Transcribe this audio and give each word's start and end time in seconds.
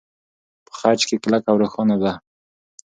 په 0.65 0.71
خج 0.79 0.99
کې 1.07 1.15
کلکه 1.23 1.47
او 1.51 1.57
روښانه 1.61 1.95
ده. 2.03 2.13